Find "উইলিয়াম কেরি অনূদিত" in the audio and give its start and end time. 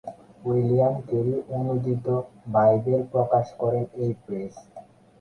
0.43-2.05